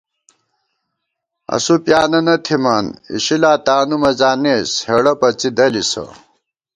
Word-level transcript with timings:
اسُو 1.55 1.75
پیانَنہ 1.85 2.35
تھِمان، 2.45 2.85
اِشِلا 3.13 3.53
تانُو 3.65 3.97
مَزانېس 4.03 4.71
ہېڑہ 4.87 5.13
پڅِی 5.19 5.49
دَلِسہ 5.57 6.05